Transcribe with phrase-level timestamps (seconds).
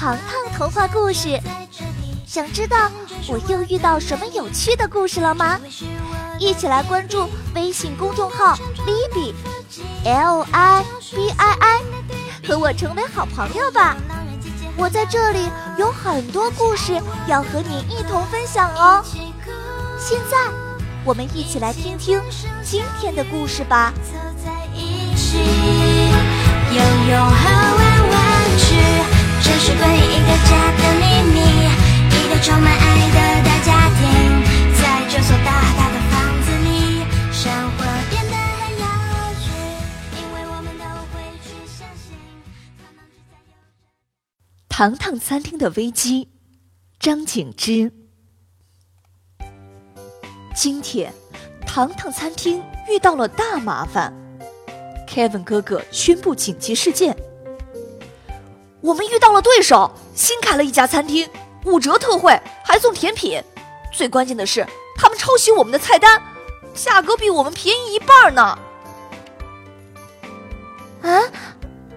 [0.00, 1.38] 糖糖童话故事。
[2.26, 2.90] 想知道
[3.28, 5.60] 我又遇到什么有趣的故事了吗？
[6.38, 10.82] 一起来关注微信公众号 Libi，L I
[11.14, 11.80] B I I，
[12.48, 13.94] 和我成为好朋友吧。
[14.74, 19.04] 我在这里有很多故事要和你一同分享哦。
[19.98, 20.38] 现在，
[21.04, 22.18] 我们一起来听听
[22.64, 23.92] 今天的故事吧。
[26.72, 27.89] 游泳和，
[29.50, 31.02] 这是关于一个家的秘
[31.34, 31.36] 密，
[32.08, 34.00] 一个充满爱的大家庭，
[34.80, 36.14] 在这所大大的房
[36.44, 37.78] 子里，生活
[38.08, 38.86] 变得很有
[39.40, 39.50] 趣，
[40.16, 42.14] 因为我们都会去相信。
[44.68, 46.28] 糖糖餐厅的危机，
[47.00, 47.92] 张景之。
[50.54, 51.12] 今天，
[51.66, 54.14] 糖糖餐厅遇到了大麻烦。
[55.08, 57.16] Kevin 哥哥宣布紧急事件。
[58.80, 61.28] 我们遇到了对手，新开了一家餐厅，
[61.64, 63.42] 五折特惠，还送甜品。
[63.92, 66.22] 最关键的是，他们抄袭我们的菜单，
[66.74, 68.58] 价格比我们便宜一半呢。
[71.02, 71.22] 啊，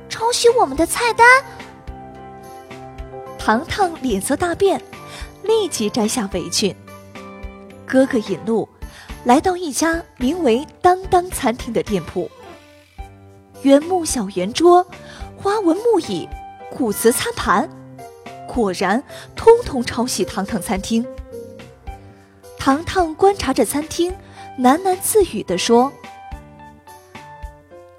[0.10, 1.26] 抄袭我们的菜单？
[3.38, 4.82] 糖糖脸色大变，
[5.44, 6.76] 立即摘下围裙。
[7.86, 8.68] 哥哥引路，
[9.26, 12.30] 来到一家名为“当当餐厅”的店铺。
[13.62, 14.86] 原木小圆桌，
[15.38, 16.28] 花纹木椅，
[16.74, 17.70] 古瓷餐盘，
[18.48, 19.02] 果然
[19.36, 21.06] 通通抄袭糖糖餐厅。
[22.58, 24.12] 糖糖观察着餐厅，
[24.60, 25.92] 喃喃自语地说：“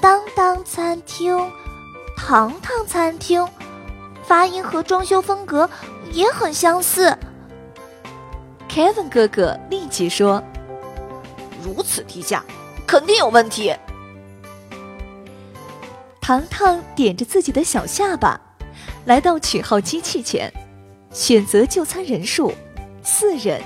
[0.00, 1.39] 当当餐厅，
[2.16, 3.47] 糖糖餐厅，
[4.25, 5.70] 发音和装修风格
[6.12, 7.16] 也很相似。
[8.69, 10.42] ”Kevin 哥哥立即说
[11.62, 12.42] ：“如此低价，
[12.87, 13.72] 肯定有问题。”
[16.21, 18.41] 糖糖点着自己的小下巴，
[19.04, 20.53] 来到取号机器前，
[21.12, 22.53] 选择就餐人数
[23.03, 23.60] 四人，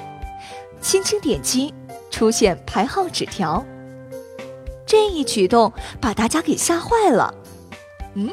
[0.80, 1.72] 轻轻点击，
[2.10, 3.64] 出现排号纸条。
[4.84, 7.32] 这一举动把大家给吓坏了。
[8.14, 8.30] 嗯，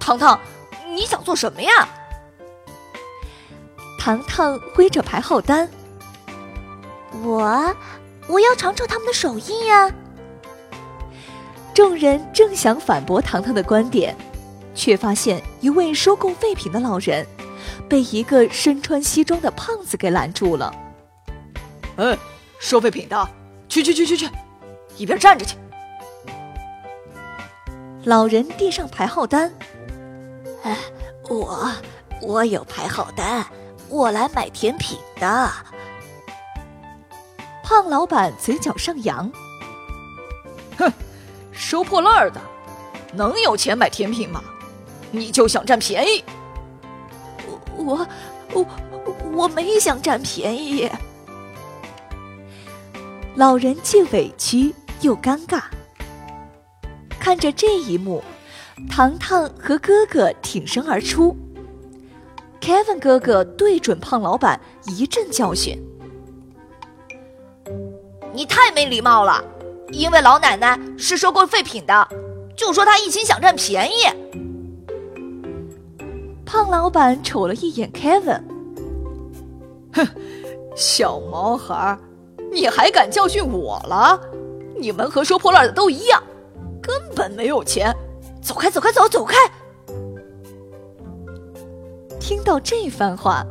[0.00, 0.40] 糖糖，
[0.94, 1.88] 你想做什么呀？
[3.98, 5.68] 糖糖挥着排号单，
[7.22, 7.74] 我
[8.28, 9.92] 我要尝尝他们的手艺呀。
[11.74, 14.16] 众人正想反驳糖糖的观点，
[14.76, 17.26] 却发现一位收购废品的老人
[17.88, 20.72] 被一个身穿西装的胖子给拦住了。
[21.96, 22.16] 哎，
[22.60, 23.28] 收废品的，
[23.68, 24.30] 去去去去去，
[24.96, 25.56] 一边站着去！
[28.04, 29.52] 老人递上排号单。
[30.62, 30.78] 哎，
[31.28, 31.72] 我
[32.22, 33.44] 我有排号单，
[33.88, 35.50] 我来买甜品的。
[37.64, 39.32] 胖老板嘴角上扬，
[40.78, 40.92] 哼。
[41.58, 42.40] 收破烂的，
[43.14, 44.44] 能有钱买甜品吗？
[45.10, 46.24] 你就想占便宜？
[47.76, 48.06] 我
[48.52, 48.66] 我
[49.34, 50.90] 我没想占便宜。
[53.34, 55.62] 老人既委屈又尴尬，
[57.20, 58.22] 看着这一幕，
[58.90, 61.36] 糖糖和哥哥挺身而出
[62.60, 65.78] ，Kevin 哥哥对准胖老板一阵教训
[68.32, 69.44] ：“你太没礼貌了！”
[69.92, 72.08] 因为老奶奶是收购废品的，
[72.56, 73.94] 就说她一心想占便宜。
[76.46, 78.40] 胖老板瞅了一眼 Kevin，
[79.92, 80.06] 哼，
[80.76, 81.98] 小毛孩，
[82.52, 84.18] 你还敢教训我了？
[84.78, 86.22] 你们和收破烂的都一样，
[86.80, 87.94] 根本没有钱。
[88.40, 89.34] 走开，走开，走，走开！
[92.20, 93.44] 听到这番话，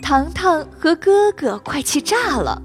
[0.00, 2.62] 糖糖和哥哥快气炸了。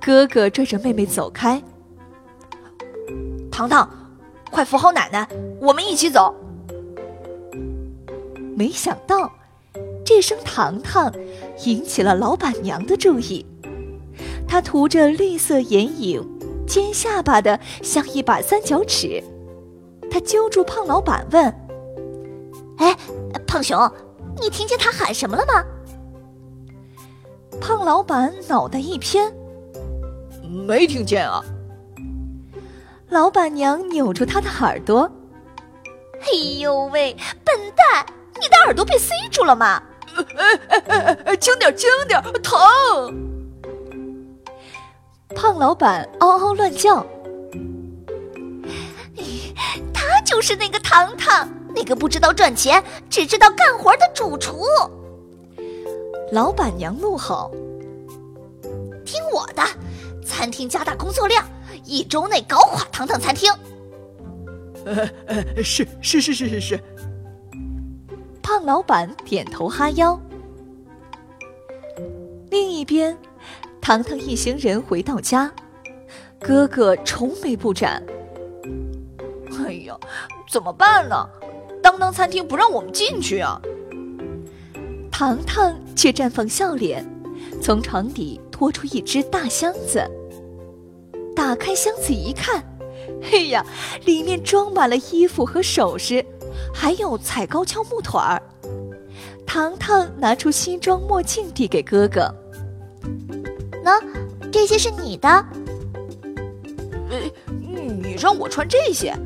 [0.00, 1.62] 哥哥拽着妹妹走开。
[3.50, 3.88] 糖糖，
[4.50, 5.28] 快扶好奶奶，
[5.60, 6.34] 我们一起走。
[8.56, 9.30] 没想到，
[10.02, 11.12] 这声“糖糖”
[11.66, 13.44] 引起了老板娘的注意。
[14.48, 16.26] 她涂着绿色眼影，
[16.66, 19.22] 尖下巴的像一把三角尺。
[20.10, 21.54] 她揪住胖老板问
[22.78, 22.96] ：“哎，
[23.46, 23.78] 胖熊，
[24.40, 25.62] 你听见他喊什么了吗？”
[27.60, 29.30] 胖老板脑袋一偏
[30.66, 31.44] ：“没听见啊。”
[33.10, 35.10] 老板娘扭住他的耳朵
[36.24, 37.14] ，“哎呦喂，
[37.44, 38.06] 笨蛋，
[38.40, 39.82] 你的耳朵被塞住了吗
[40.36, 42.58] ？”“哎哎哎哎，轻点，轻点，疼！”
[45.34, 47.04] 胖老板嗷嗷乱叫。
[49.92, 54.64] 他就是那个糖糖，那个不知道赚钱，只知道干活的主厨。
[56.32, 57.52] 老板娘怒吼
[59.04, 59.62] ：“听我的，
[60.24, 61.44] 餐厅加大工作量。”
[61.84, 63.52] 一周内搞垮糖糖餐厅。
[64.84, 66.80] 呃呃，是是是是是是。
[68.56, 70.18] 胖老板点头哈腰。
[72.48, 73.14] 另一边，
[73.82, 75.52] 糖糖一行人回到家，
[76.40, 78.02] 哥哥愁眉不展。
[79.58, 79.94] 哎呀，
[80.50, 81.28] 怎么办呢？
[81.82, 83.60] 当当餐厅不让我们进去啊！
[85.12, 87.06] 糖糖却绽放笑脸，
[87.60, 90.02] 从床底拖出一只大箱子。
[91.34, 92.64] 打开箱子一看，
[93.22, 93.62] 嘿呀，
[94.06, 96.24] 里面装满了衣服和首饰，
[96.78, 98.40] 还有踩高跷木腿儿。
[99.46, 102.32] 糖糖拿出西装墨镜递给哥哥
[103.82, 104.02] ：“喏，
[104.52, 105.28] 这些是你的。
[107.08, 107.16] ”“呃，
[107.48, 109.16] 你让我穿这些？”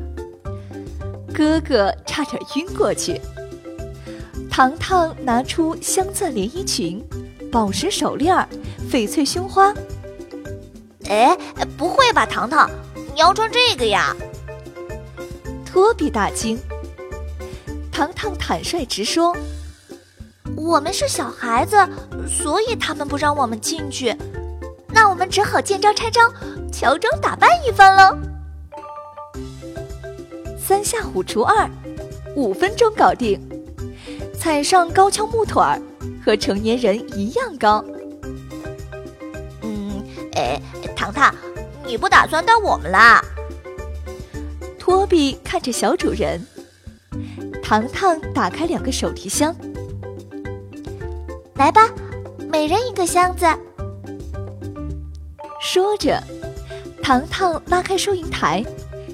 [1.35, 3.19] 哥哥差点晕过去。
[4.49, 7.03] 糖糖拿出镶钻连衣裙、
[7.51, 8.47] 宝石手链、
[8.89, 9.73] 翡翠胸花。
[11.09, 11.37] 哎，
[11.77, 14.15] 不会吧，糖糖，你要穿这个呀？
[15.65, 16.57] 托比大惊。
[18.01, 19.37] 糖糖坦率直说
[20.57, 21.77] ：“我们是小孩子，
[22.27, 24.11] 所以他们不让我们进去。
[24.87, 26.19] 那我们只好见招拆招，
[26.73, 28.17] 乔装打扮一番喽。”
[30.57, 31.69] 三下五除二，
[32.35, 33.39] 五分钟搞定。
[34.33, 35.79] 踩上高跷木腿儿，
[36.25, 37.85] 和成年人一样高。
[39.61, 40.03] 嗯，
[40.33, 40.59] 哎，
[40.95, 41.31] 糖糖，
[41.85, 43.23] 你不打算带我们啦？
[44.79, 46.43] 托比看着小主人。
[47.71, 49.55] 糖糖打开两个手提箱，
[51.55, 51.89] 来吧，
[52.49, 53.45] 每人一个箱子。
[55.61, 56.21] 说着，
[57.01, 58.61] 糖糖拉开收银台。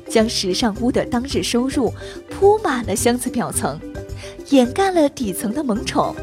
[0.10, 1.94] 将时尚屋的当日收入
[2.32, 3.80] 铺满了箱子表层，
[4.50, 6.16] 掩盖了底层的萌宠。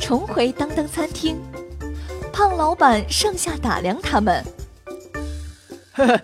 [0.00, 1.40] 重回当当餐厅，
[2.32, 4.44] 胖老板上下打量他们，
[5.92, 6.20] 呵呵，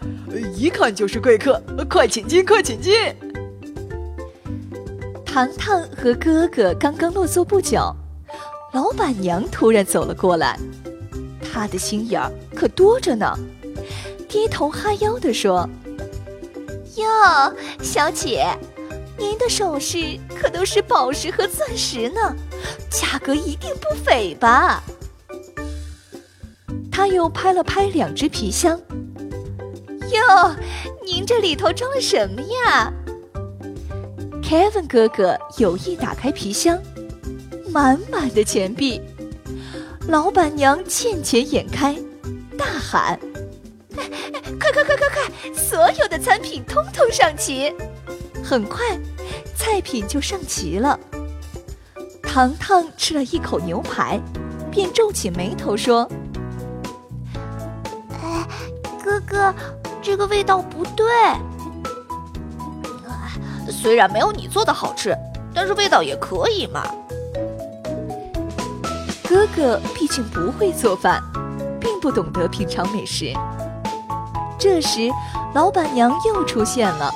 [0.57, 2.93] 一看就是贵客，快请进，快请进。
[5.35, 7.93] 糖糖和哥哥刚刚落座不久，
[8.73, 10.57] 老板娘突然走了过来，
[11.43, 13.37] 她的心眼儿可多着呢。
[14.29, 15.69] 低头哈腰地说
[16.95, 17.53] ：“哟，
[17.83, 18.47] 小姐，
[19.19, 22.37] 您的首饰可都是宝石和钻石呢，
[22.89, 24.85] 价格一定不菲吧？”
[26.93, 28.81] 他又拍了拍两只皮箱
[30.15, 30.55] ，“哟，
[31.05, 32.93] 您这里头装了什么呀
[34.45, 36.79] ？”Kevin 哥哥有意打开皮箱，
[37.71, 39.01] 满满的钱币。
[40.07, 41.97] 老板娘见钱眼开，
[42.59, 43.19] 大喊。
[44.61, 45.55] 快快快快快！
[45.55, 47.75] 所有的餐品通通上齐。
[48.43, 48.85] 很快，
[49.57, 51.01] 菜品就上齐了。
[52.23, 54.21] 糖糖吃了一口牛排，
[54.71, 56.07] 便皱起眉头说
[58.23, 58.47] ：“哎，
[59.03, 59.55] 哥哥，
[60.03, 61.07] 这个味道不对。
[63.85, 65.15] 虽然没有你做的好吃，
[65.55, 66.83] 但是味道也可以嘛。”
[69.29, 71.23] 哥哥毕竟不会做饭，
[71.79, 73.31] 并不懂得品尝美食。
[74.59, 75.11] 这时，
[75.55, 77.13] 老板娘又出现了。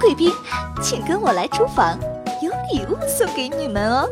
[0.00, 0.30] 贵宾，
[0.80, 1.98] 请跟我来厨房，
[2.40, 4.08] 有礼物送给你们哦。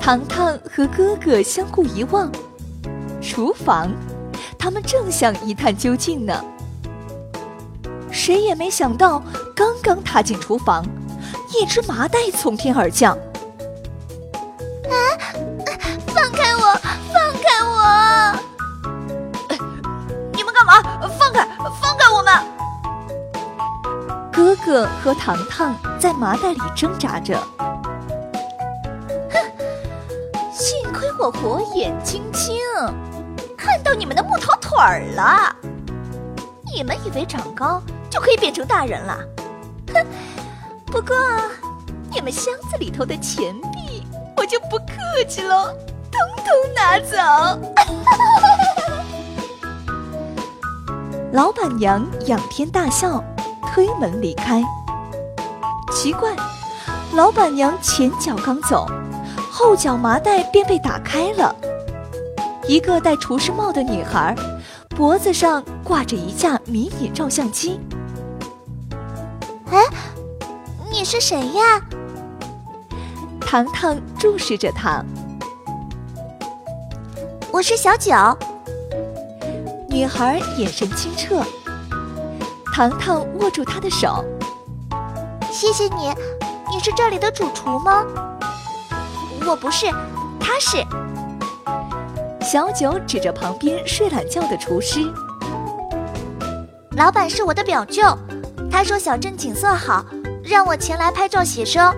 [0.00, 2.28] 糖糖和哥哥相互一望，
[3.22, 3.92] 厨房，
[4.58, 6.44] 他们正想一探究竟呢。
[8.20, 9.22] 谁也没想到，
[9.56, 10.84] 刚刚踏进厨房，
[11.58, 13.16] 一只麻袋从天而降。
[14.84, 14.92] 啊！
[16.06, 16.78] 放开我！
[17.14, 18.36] 放开我！
[20.34, 20.82] 你们干嘛？
[21.18, 21.48] 放开！
[21.80, 22.34] 放开我们
[24.30, 27.40] 哥哥和糖糖在麻袋里挣扎着。
[29.30, 29.40] 哼，
[30.52, 32.54] 幸亏我火眼金睛，
[33.56, 35.56] 看到你们的木头腿儿了。
[36.70, 39.18] 你们以为长高就可以变成大人了？
[39.94, 40.04] 哼！
[40.86, 41.16] 不过，
[42.12, 44.04] 你们箱子里头的钱币，
[44.36, 45.66] 我就不客气喽，
[46.10, 47.16] 统统拿走。
[51.32, 53.22] 老板娘仰天大笑。
[53.72, 54.64] 推门离开。
[55.92, 56.34] 奇怪，
[57.14, 58.84] 老板娘前脚刚走，
[59.48, 61.54] 后脚麻袋便被打开了。
[62.66, 64.34] 一个戴厨师帽的女孩，
[64.88, 67.78] 脖子上挂着一架迷你照相机。
[69.72, 69.84] 哎，
[70.90, 71.80] 你是谁呀？
[73.40, 75.04] 糖糖注视着他。
[77.52, 78.12] 我是小九。
[79.88, 81.44] 女孩眼神清澈。
[82.72, 84.24] 糖糖握住她的手，
[85.52, 86.12] 谢谢你。
[86.68, 88.04] 你是这里的主厨吗？
[89.46, 89.86] 我不是，
[90.40, 90.84] 他是。
[92.40, 95.00] 小九指着旁边睡懒觉的厨师。
[96.92, 98.02] 老板是我的表舅，
[98.70, 100.06] 他说小镇景色好，
[100.42, 101.94] 让我前来拍照写生。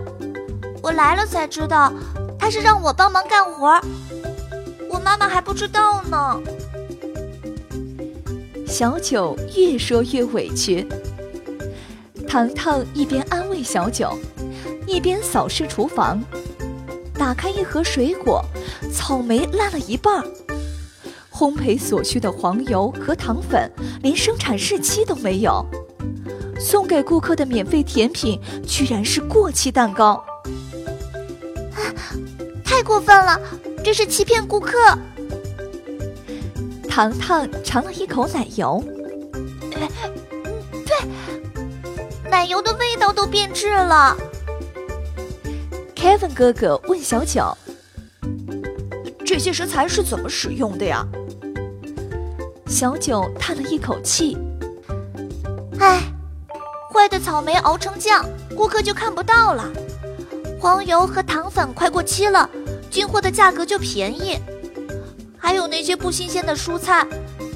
[0.83, 1.93] 我来了才知道，
[2.39, 3.81] 他是让我帮忙干活。
[4.91, 6.41] 我妈妈还不知道呢。
[8.67, 10.89] 小九越说越委屈。
[12.27, 14.19] 糖糖一边安慰小九，
[14.87, 16.21] 一边扫视厨房，
[17.15, 18.43] 打开一盒水果，
[18.93, 20.25] 草莓烂了一半。
[21.31, 23.71] 烘焙所需的黄油和糖粉
[24.03, 25.65] 连生产日期都没有，
[26.63, 30.25] 送给顾客的免费甜品居然是过期蛋糕，
[32.65, 33.39] 太过分了！
[33.83, 34.79] 这是欺骗顾客。
[36.89, 38.83] 糖糖尝了一口奶油，
[39.71, 39.89] 对，
[42.31, 44.17] 奶油的味道都变质了。
[45.97, 47.57] Kevin 哥哥问小九
[49.27, 51.07] ：“这些食材是怎么使用的呀？”
[52.69, 54.37] 小九叹了一口气
[55.81, 56.12] ：“唉，
[57.03, 58.25] 坏的草莓熬成酱，
[58.57, 59.65] 顾客就看不到了；
[60.61, 62.49] 黄油和糖粉快过期了，
[62.93, 64.37] 进货的价格就便宜；
[65.37, 67.05] 还有那些不新鲜的蔬菜，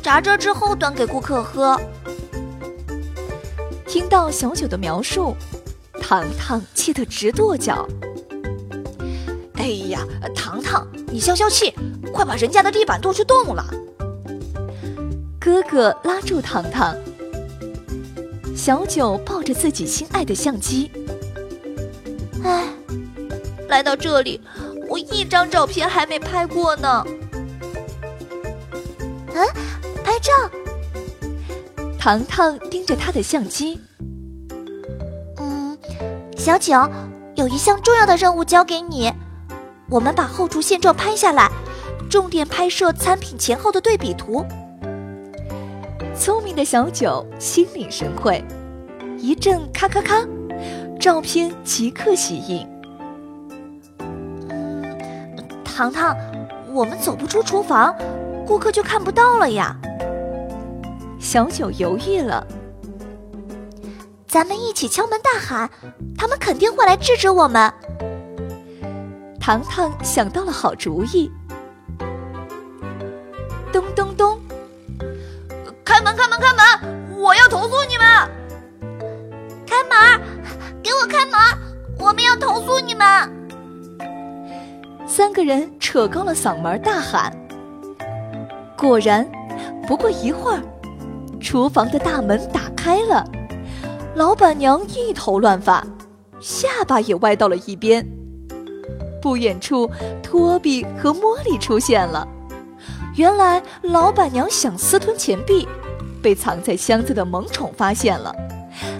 [0.02, 1.80] 炸着之后端给顾客喝。”
[3.86, 5.36] 听到小九的描述，
[6.02, 7.86] 糖糖气得直跺脚
[9.54, 10.00] ：“哎呀，
[10.34, 11.72] 糖糖，你消消气，
[12.12, 13.64] 快把人家的地板跺出洞了！”
[15.38, 16.96] 哥哥拉住糖糖，
[18.66, 20.90] 小九抱着自己心爱的相机。
[22.42, 22.64] 唉，
[23.68, 24.40] 来到这里，
[24.88, 27.06] 我一张照片还没拍过呢。
[29.28, 29.46] 嗯，
[30.02, 30.32] 拍照。
[31.96, 33.80] 糖糖盯着他的相机。
[35.36, 35.78] 嗯，
[36.36, 36.90] 小九，
[37.36, 39.12] 有一项重要的任务交给你，
[39.88, 41.48] 我们把后厨现状拍下来，
[42.10, 44.44] 重点拍摄餐品前后的对比图。
[46.18, 48.42] 聪明的小九心领神会，
[49.18, 50.26] 一阵咔咔咔，
[50.98, 52.66] 照片即刻洗印。
[55.62, 56.16] 糖糖，
[56.72, 57.94] 我们走不出厨房，
[58.46, 59.76] 顾客就看不到了呀。
[61.18, 62.44] 小九犹豫了。
[64.26, 65.70] 咱们一起敲门大喊，
[66.16, 67.72] 他们肯定会来制止我们。
[69.38, 71.30] 糖糖想到了好主意。
[76.38, 77.18] 开门！
[77.18, 78.06] 我要投诉你们！
[79.66, 80.20] 开门！
[80.82, 81.40] 给我开门！
[81.98, 83.06] 我们要投诉你们！
[85.06, 87.32] 三个人扯高了嗓门大喊。
[88.76, 89.26] 果然，
[89.86, 90.60] 不过一会儿，
[91.40, 93.24] 厨房的大门打开了，
[94.14, 95.84] 老板娘一头乱发，
[96.40, 98.06] 下巴也歪到了一边。
[99.22, 99.90] 不远处，
[100.22, 102.28] 托比和茉莉出现了。
[103.16, 105.66] 原来，老板娘想私吞钱币。
[106.26, 108.34] 被藏在箱子的萌宠发现了，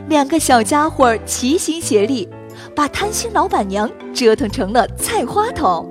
[0.08, 2.28] 两个小家伙齐心协力，
[2.72, 5.84] 把贪心老板娘折腾成了菜花头。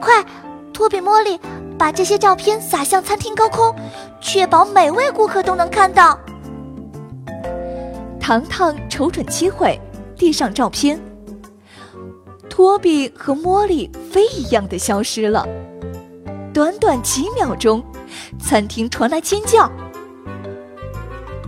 [0.00, 0.24] 快，
[0.72, 1.38] 托比、茉莉，
[1.78, 3.72] 把这些照片撒向餐厅高空，
[4.20, 6.18] 确保每位顾客都能看到。
[8.18, 9.80] 糖糖瞅准机会，
[10.16, 11.00] 递上照片。
[12.48, 15.46] 托比和茉莉飞一样的消失了，
[16.60, 17.82] 短短几秒钟。
[18.38, 19.64] 餐厅传来尖叫！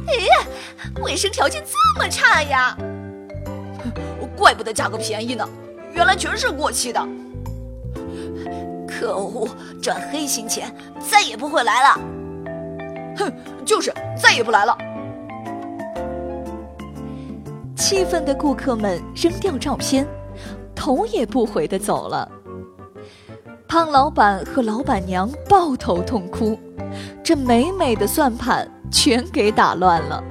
[0.06, 2.74] 咦，卫生条件这么差呀！
[4.34, 5.46] 怪不得价格便宜呢，
[5.92, 7.06] 原来全是过期的。
[8.88, 9.46] 可恶，
[9.82, 12.00] 赚黑心钱，再也不会来了。
[13.18, 13.30] 哼，
[13.66, 14.74] 就是再也不来了。
[17.76, 20.06] 气愤的顾客们扔掉照片，
[20.74, 22.26] 头也不回的走了。
[23.72, 26.58] 胖老板和老板娘抱头痛哭，
[27.24, 30.22] 这美美的算盘全给打乱了。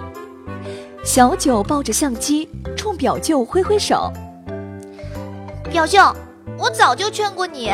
[1.04, 4.14] 小九抱着相机冲表舅挥挥手
[5.74, 6.00] ：“表舅，
[6.56, 7.74] 我早就劝过你，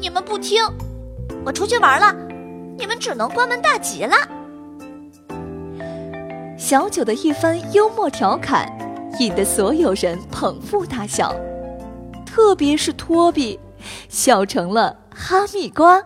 [0.00, 0.60] 你们不听，
[1.44, 2.12] 我出去玩了，
[2.76, 4.16] 你们只能关门大吉了。”
[6.58, 8.68] 小九的一番幽默调侃，
[9.20, 11.32] 引得所有人捧腹大笑，
[12.26, 13.60] 特别是托比。
[14.08, 16.02] 笑成了哈密瓜。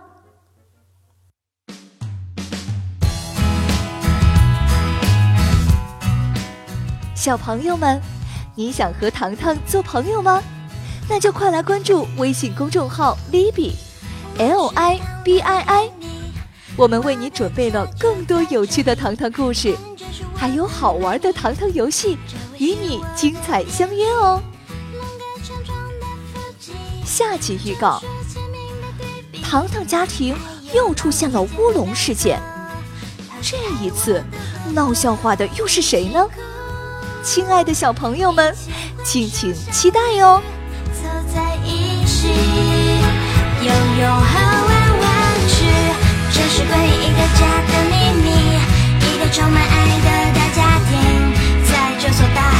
[7.14, 8.00] 小朋友们，
[8.54, 10.42] 你想和糖糖做朋友吗？
[11.06, 15.90] 那就快来关注微信公众号 “Libi”，L I B I I，
[16.76, 19.76] 我们为你准备了更多有趣的糖糖故事，
[20.34, 22.16] 还有好玩的糖糖游戏，
[22.58, 24.40] 与你精彩相约哦。
[27.20, 28.02] 下集预告：
[29.42, 30.34] 糖糖家庭
[30.72, 32.40] 又出现了乌龙事件，
[33.42, 34.24] 这一次
[34.72, 36.26] 闹笑话的又是谁呢？
[37.22, 38.56] 亲爱的小朋友们，
[39.04, 40.40] 敬请期待哟！
[40.94, 42.28] 凑在一起，
[43.60, 45.12] 游泳和玩玩
[45.46, 45.66] 具，
[46.32, 48.30] 这是关于一个家的秘密，
[49.12, 50.90] 一个充满爱的大家庭，
[51.70, 52.59] 在这所大。